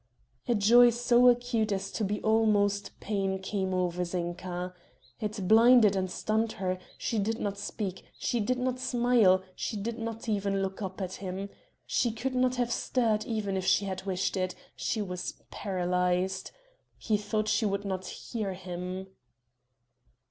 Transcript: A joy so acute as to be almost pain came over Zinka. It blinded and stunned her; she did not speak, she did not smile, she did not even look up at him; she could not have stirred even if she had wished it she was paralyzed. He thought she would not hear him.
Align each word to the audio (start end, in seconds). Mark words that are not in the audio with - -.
A 0.47 0.55
joy 0.55 0.89
so 0.89 1.27
acute 1.29 1.71
as 1.71 1.91
to 1.91 2.03
be 2.03 2.19
almost 2.23 2.99
pain 2.99 3.37
came 3.37 3.71
over 3.71 4.03
Zinka. 4.03 4.73
It 5.19 5.47
blinded 5.47 5.95
and 5.95 6.09
stunned 6.09 6.53
her; 6.53 6.79
she 6.97 7.19
did 7.19 7.39
not 7.39 7.59
speak, 7.59 8.03
she 8.17 8.39
did 8.39 8.57
not 8.57 8.79
smile, 8.79 9.43
she 9.55 9.77
did 9.77 9.99
not 9.99 10.27
even 10.27 10.63
look 10.63 10.81
up 10.81 11.01
at 11.03 11.13
him; 11.21 11.49
she 11.85 12.11
could 12.11 12.33
not 12.33 12.55
have 12.55 12.71
stirred 12.71 13.25
even 13.27 13.55
if 13.55 13.65
she 13.67 13.85
had 13.85 14.03
wished 14.05 14.35
it 14.37 14.55
she 14.75 15.03
was 15.03 15.43
paralyzed. 15.51 16.49
He 16.97 17.15
thought 17.15 17.47
she 17.47 17.67
would 17.67 17.85
not 17.85 18.07
hear 18.07 18.53
him. 18.53 19.05